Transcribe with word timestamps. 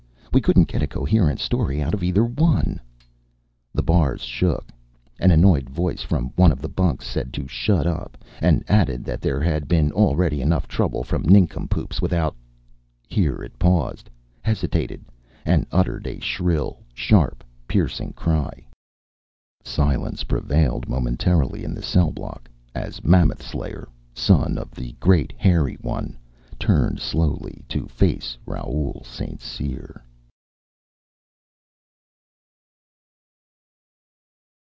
We 0.33 0.39
couldn't 0.39 0.69
get 0.69 0.81
a 0.81 0.87
coherent 0.87 1.41
story 1.41 1.81
out 1.83 1.93
of 1.93 2.03
either 2.03 2.23
one." 2.23 2.79
The 3.73 3.83
bars 3.83 4.21
shook. 4.21 4.69
An 5.19 5.29
annoyed 5.29 5.69
voice 5.69 6.03
from 6.03 6.31
one 6.37 6.53
of 6.53 6.61
the 6.61 6.69
bunks 6.69 7.05
said 7.05 7.33
to 7.33 7.49
shut 7.49 7.85
up, 7.85 8.17
and 8.41 8.63
added 8.69 9.03
that 9.03 9.19
there 9.19 9.41
had 9.41 9.67
been 9.67 9.91
already 9.91 10.41
enough 10.41 10.69
trouble 10.69 11.03
from 11.03 11.23
nincompoops 11.23 12.01
without 12.01 12.33
here 13.09 13.43
it 13.43 13.59
paused, 13.59 14.09
hesitated, 14.41 15.03
and 15.45 15.67
uttered 15.69 16.07
a 16.07 16.19
shrill, 16.21 16.79
sharp, 16.93 17.43
piercing 17.67 18.13
cry. 18.13 18.65
Silence 19.65 20.23
prevailed, 20.23 20.87
momentarily, 20.87 21.65
in 21.65 21.73
the 21.75 21.83
cell 21.83 22.09
block 22.09 22.49
as 22.73 23.03
Mammoth 23.03 23.43
Slayer, 23.43 23.89
son 24.13 24.57
of 24.57 24.71
the 24.71 24.93
Great 25.01 25.33
Hairy 25.35 25.75
One, 25.81 26.17
turned 26.57 27.01
slowly 27.01 27.65
to 27.67 27.85
face 27.89 28.37
Raoul 28.45 29.03
St. 29.05 29.41
Cyr. 29.41 30.05